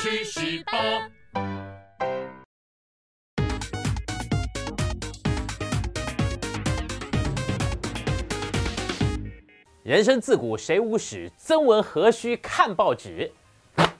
[0.00, 0.78] 去十八。
[9.82, 13.30] 人生自古谁无死，曾闻何须看报纸。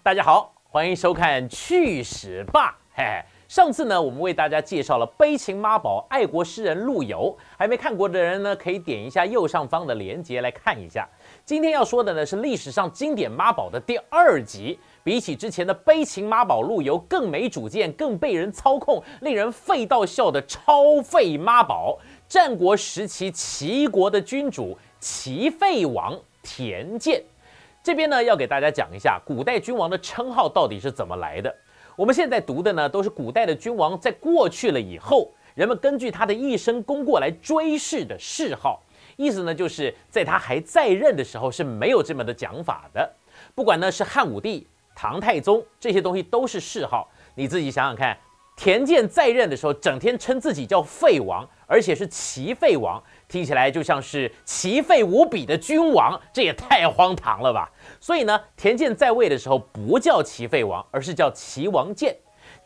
[0.00, 2.78] 大家好，欢迎收看《去史吧》。
[2.96, 11.08] 嘿，上次呢，我们为大家介绍了悲情妈宝爱国诗人陆游，还没看过的人呢，可以点一下右上方的链接来看一下。
[11.44, 14.78] 今天要说的呢，是历史上经典妈宝的第二集。
[15.02, 21.98] 比起之前的悲情妈宝陆游，更没主见、更被人操控、令人废到笑的超废妈宝——
[22.28, 24.76] 战国时期齐国的君主。
[25.00, 27.22] 齐废王田健，
[27.84, 31.54] 这边呢要给大家讲一下古代君王的称号到底是怎么来的。
[31.94, 38.82] 我们现在读的呢都是古代的君王在过去了以后，人们根据他的一生功过来追谥的谥号。
[39.16, 43.08] 意思呢就是在他还在任的时候是没有这么的讲法的。
[43.54, 44.66] 不管呢是汉武帝、
[45.00, 47.08] 唐太宗这些东西都是谥号。
[47.36, 48.18] 你自己想想看，
[48.56, 53.00] 田健在任的时候整天称自己叫废王，而且是齐废王。
[53.28, 57.70] 听起来就像是齐废无比的君王，这也太荒唐了吧！
[58.00, 62.16] 所以呢，田健在位的时候不叫齐废王，而是叫齐王建。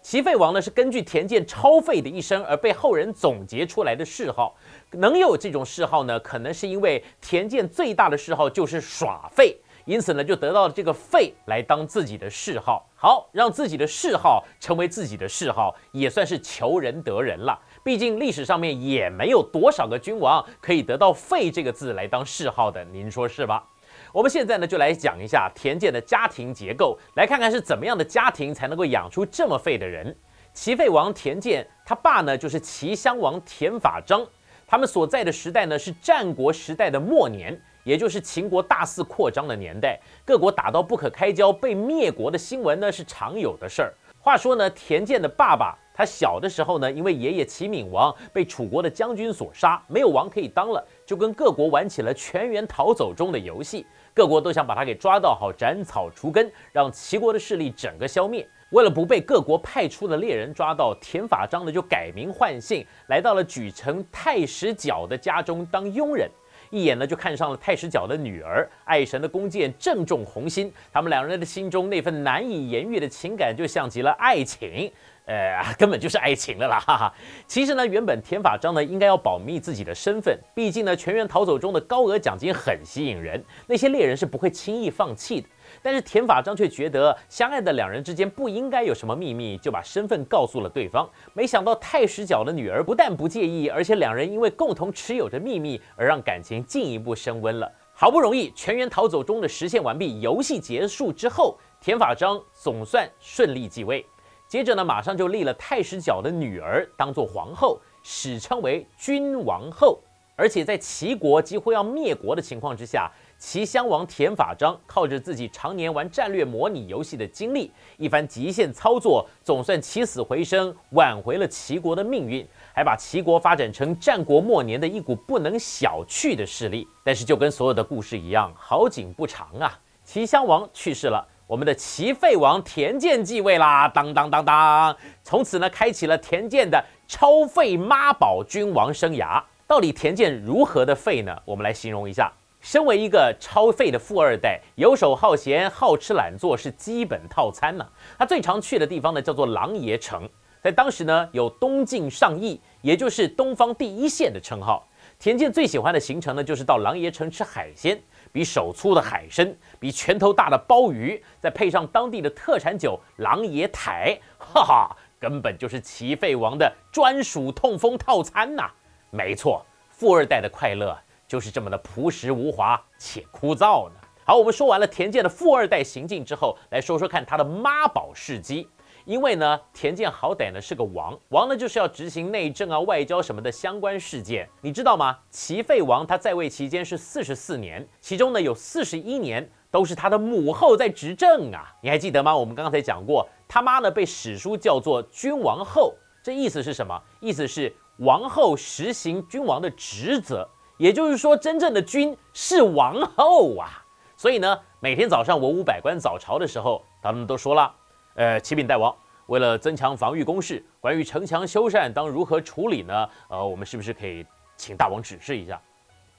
[0.00, 4.54] 齐废王呢是根据田健超废的一生而被后人总结出来的谥号。
[4.92, 12.86] 能有这种谥号呢，可能是因为田健最大的嗜好就是耍废，因此呢就得到了这个废来当自己的谥号。
[12.94, 17.58] 好，让自己的谥号成为自己的谥号，也算是求人得人了。
[17.82, 23.64] 毕竟历史上面也没有多少个君王可以得到“废”这个字来当谥号的，您说是吧？
[24.12, 30.14] 我们现在呢就来讲一下田健的家庭结构，来看看是怎么样的家庭才能够养出这么废的人。
[30.52, 34.26] 齐废王田健，他爸呢就是齐襄王田法章，
[34.66, 43.94] 他们所在的时代呢是战国时代的末年，也就是秦国大肆扩张的年代，各国打到不可开交、被灭国的新闻呢是常有的事儿。
[44.18, 45.76] 话说呢，田健的爸爸。
[45.92, 53.84] 他小的时候呢，因为爷爷齐闵王被楚国的将军所杀，没有王可以当了，就跟各国玩起了全员逃走中的游戏。
[54.14, 58.48] 各国都想把他给抓到，好斩草除根，让齐国的势力整个消灭。
[58.70, 66.30] 为了不被各国派出的猎人抓到，田法章呢就改名换姓，来到了莒城太史角的家中当佣人。
[66.70, 74.90] 一眼呢就看上了太史角的女儿，爱神的弓箭正中红心，他们两人的心中那份难以言喻的情感，就像极了爱情。
[75.30, 77.14] 呃， 根本就是爱情了啦， 哈哈。
[77.46, 85.48] 其实呢，原本田法章呢应该要保密自己的身份，毕竟呢，全员逃走中的高额奖金很吸引人，那些猎人是不会轻易放弃的。
[85.80, 91.08] 但是田法章却觉得相爱的两人之间不应该有什么秘密，就把身份告诉了对方。
[91.32, 97.70] 没想到太史角的女儿不但不介意，而且两人因为共同持有着秘密而让感情进一步升温了。
[97.94, 104.04] 好不容易全员逃走中的实现完毕，游戏结束之后，田法章总算顺利继位。
[104.50, 109.96] 接着呢，马上就立了太史角的女儿当做皇后，史称为君王后。
[110.34, 122.44] 而且在齐国几乎要灭国的情况之下，齐襄王田法章靠着自己常年玩战略模拟游戏的经历，一番极限操作，总算起死回生，挽回了齐国的命运，
[122.74, 126.88] 还把齐国发展成战国末年的一股不能小觑的势力。
[127.04, 131.24] 但是就跟所有的故事一样，好景不长啊，齐襄王去世了。
[131.50, 139.42] 我们的齐废王田健继位啦，当当当当，从此呢，开启了田健的超废妈宝君王生涯。
[139.66, 141.36] 到底田健如何的废呢？
[141.44, 142.32] 我们来形容一下。
[142.60, 147.84] 身为一个超废的富二代，游手好闲、好吃懒做是基本套餐呢。
[148.16, 150.28] 他最常去的地方呢，叫做狼爷城，
[150.62, 154.86] 在当时呢，有东晋上亿，也就是东方第一县的称号。
[155.18, 158.00] 田健最喜欢的行程呢，就是到狼爷城吃海鲜。
[158.32, 168.70] 比手粗的海参，比拳头大的鲍鱼，再配上当地的特产酒狼爷台，哈哈，根本就是齐废王的专属痛风套餐呐！
[169.10, 170.96] 没错，富二代的快乐
[171.26, 173.94] 就是这么的朴实无华且枯燥呢。
[174.24, 178.68] 好，我们说完了田健的富二代行径之后，来说说看他的妈宝事迹。
[179.04, 185.18] 因为呢，田健好歹呢是个王，王呢就是要执行内政啊、外交什么的相关事件，你知道吗？
[185.30, 192.36] 齐废王他在位期间是四十四年，其中呢有四十一年都是他的母后在执政啊，你还记得吗？
[192.36, 197.00] 我们刚刚才讲过，他妈呢被史书叫做君王后，这意思是什么？
[197.20, 203.84] 意思是王后实行君王的职责，也就是说，真正的君是王后啊。
[204.16, 207.74] 所以呢，每天早上文武百官早朝的时候，他们都说了。
[208.20, 208.94] 呃，启禀大王，
[209.28, 213.08] 为了增强防御工事，关于城墙修缮当如何处理呢？
[213.28, 214.26] 呃，我们是不是可以
[214.58, 215.58] 请大王指示一下？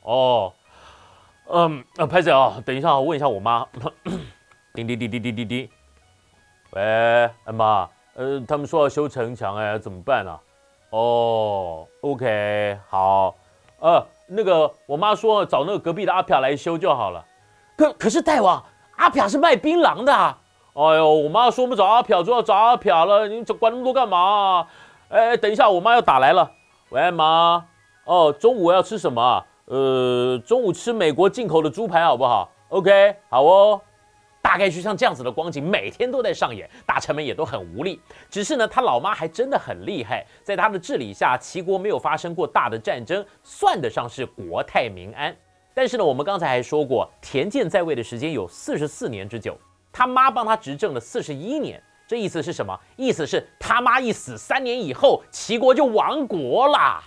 [0.01, 0.51] 哦，
[1.51, 3.63] 嗯，呃，拍子啊，等一下，我问一下我妈。
[4.73, 5.69] 叮叮叮叮叮叮叮。
[6.71, 10.41] 喂，妈，呃，他们说要修城墙，哎，怎么办啊？
[10.89, 13.35] 哦，OK，好，
[13.79, 17.23] 呃，那个我妈说找那个隔壁的阿飘来修就好了。
[17.77, 18.65] 可可是大王，
[18.97, 20.11] 阿飘是卖槟榔的。
[20.11, 20.35] 啊
[20.73, 24.65] 哎呦，我妈说我们找阿飘就要找阿飘了，你管那么多干嘛？
[25.09, 26.49] 哎，等一下，我妈要打来了。
[26.89, 27.65] 喂，妈，
[28.05, 29.45] 哦，中午要吃什么？
[29.65, 33.81] 呃，中午吃美国进口的猪排好不好？OK，好哦。
[34.41, 38.01] 大概就像这样子的光景，每天都在上演，大臣们也都很无力。
[38.29, 45.33] 只是呢，他老妈还真的很厉害，在他的治理下，齐国没有发生过大的战争，算得上是国泰民安。
[45.73, 49.55] 但是呢，我们刚才还说过，田健在位的时间有四十四年之久，
[49.91, 52.77] 他妈帮他执政了四十一年，这意思是什么？
[52.95, 57.03] 意思是他妈一死，三年以后，齐国就亡国啦。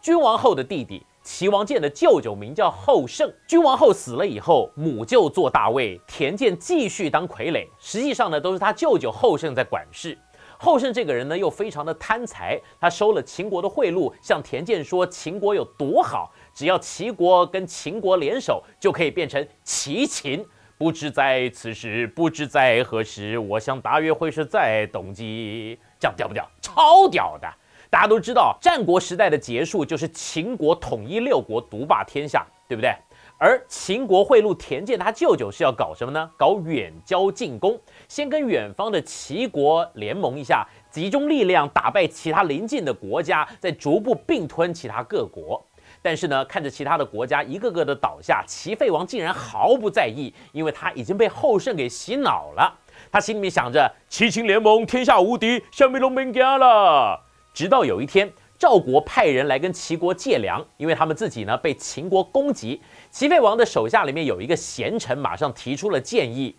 [0.00, 1.04] 君王后的弟弟。
[1.24, 7.68] 齐王建的舅舅名叫后胜，君王后死了以后，母舅做大位，田健继续当傀儡。
[7.78, 10.16] 实际上呢，都是他舅舅后胜在管事。
[10.56, 20.42] 后胜这个人呢，又非常的贪财，他收了秦国的贿赂，向田健说秦国有多好，只要齐国跟秦国联手，就可以变成齐秦。
[20.78, 25.76] 不知在此时，不知在何时，我想大约会是在冬季。
[25.98, 26.48] 这样屌不屌？
[26.62, 27.48] 超屌的！
[27.90, 32.94] 大家都知道，战国时代的结束就是秦国统一六国，独霸天下，对不对？
[33.38, 36.30] 而秦国贿赂田健他舅舅是要搞什么呢？
[36.36, 37.76] 搞远交近攻，
[38.06, 45.64] 先跟远方的齐国联盟一下，集中力量打败其他邻近的国家，再逐步并吞其他各国。
[46.00, 52.72] 但是呢，看着其他的国家一个个的倒下，齐废王竟然毫不在意，因为他已经被后胜给洗脑了。
[53.10, 57.20] 他心里面想着，齐秦联盟，天下无敌，下面龙门家了。
[57.52, 62.80] 直到有一天，赵国派人来跟齐国借粮，因为他们自己呢被秦国攻击。
[63.10, 66.54] 齐废王的手下里面有一个贤臣，马上提出了建议。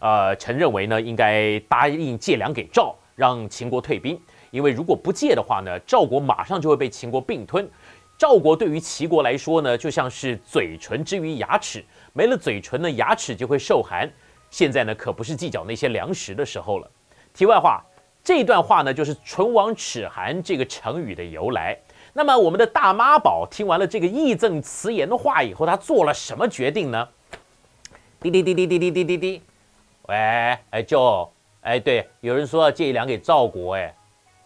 [0.00, 4.20] 呃，臣认为呢，应该答应借粮给赵，让秦国退兵。
[4.50, 7.68] 因为如果不借的话呢，赵国马上就会被秦国并吞。
[8.24, 11.84] 赵国对于齐国来说呢，就像是嘴唇之于牙齿，
[12.14, 14.10] 没了嘴唇呢，牙齿就会受寒。
[14.48, 16.90] 现在呢，可不是计较那些粮食的时候了。
[17.34, 17.84] 题外话。
[18.22, 21.78] 这段话呢，就是“唇亡齿寒”这个成语的由来。
[22.14, 27.06] 那么，我们的大妈宝听完了这个义正辞严的话以后，他做了什么决定呢？
[28.22, 29.42] 滴滴滴滴滴滴滴滴滴，
[30.06, 30.16] 喂，
[30.70, 31.30] 哎，舅，
[31.60, 33.94] 哎，对，有人说要借一粮给赵国，哎，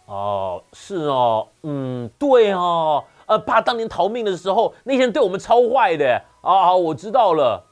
[0.07, 7.63] 哦，是哦，嗯，对哦，呃，怕当年逃命的时候，那些人对我们超坏的，啊，我知道了。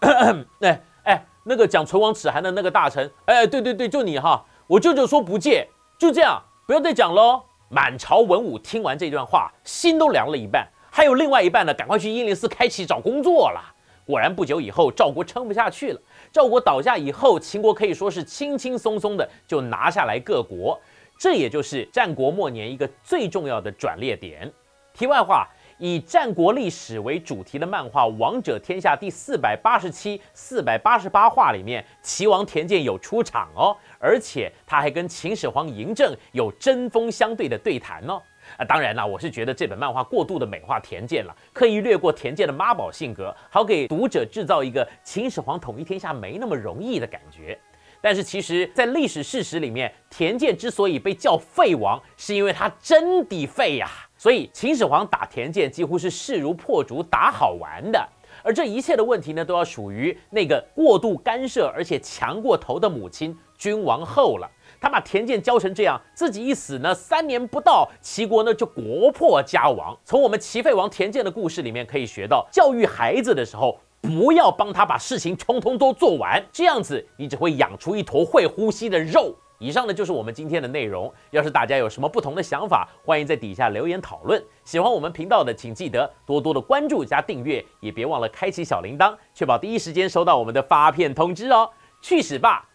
[0.60, 4.44] 哎哎，那个讲“唇亡齿寒”的那个大臣，哎，对对对，就你哈。
[4.68, 5.68] 我舅舅说不借，
[5.98, 7.42] 就这样，不要再讲喽。
[7.68, 13.60] 满朝文武听完这段话，心都凉了一半，还有另外一半呢，赶快去一零四开启找工作了。
[14.06, 16.00] 果然不久以后，赵国撑不下去了。
[16.30, 20.80] 赵国倒下以后，秦国可以说是轻轻松松的就拿下来各国，
[21.22, 24.52] 这也就是战国末年一个最重要的转捩点。
[24.92, 25.46] 题外话。
[25.78, 38.22] 以战国历史为主题的漫画《王者天下》第四百八十七、四百八十八话里面，齐王田健有出场哦，而且他还跟秦始皇嬴政有针锋相对的对谈哦。
[38.56, 47.58] 啊，当然啦，我是觉得这本漫画过度的美化田健了，刻意略过田健的妈宝性格，好给读者制造一个秦始皇统一天下没那么容易的感觉。
[48.02, 53.88] 但是其实，在历史事实里面，田健之所以被叫废王，是因为他真的废呀。
[54.18, 58.08] 所以秦始皇打田健几乎是势如破竹，打好玩的。
[58.42, 64.50] 而这一切的问题呢，都要属于那个过度干涉而且强过头的母亲君王后了。
[64.80, 69.96] 他把田健教成这样，自己一死呢，三年不到，齐国呢就国破家亡。
[70.04, 79.34] 从我们齐废王田健的故事里面可以学到，教育孩子的时候，不要帮他把事情通通都做完，这样子你只会养出一坨会呼吸的肉。
[79.58, 81.12] 以上呢就是我们今天的内容。
[81.30, 84.42] 要是大家有什么不同的想法，欢迎在底下留言讨论。
[84.64, 91.70] 喜欢我们频道的，请记得多多的关注加订阅，也别忘了开启小铃铛，确保第一时间收到我们的发片通知哦。
[92.02, 92.68] 去死吧！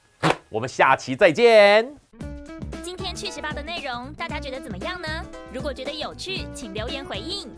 [0.48, 1.94] 我们下期再见。
[2.82, 5.08] 今天去死吧的内容，大家觉得怎么样呢？
[5.52, 7.50] 如果觉得有趣，请留言回应。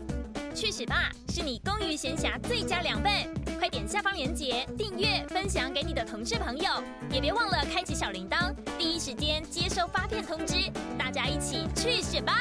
[0.52, 3.12] 去死吧是你工余闲暇最佳良伴，
[3.60, 10.54] 快点下方链接订阅分享给你的同事朋友，也别忘了开启小铃铛，第一时间接收发片通知。
[10.98, 12.32] 大家一起去死吧！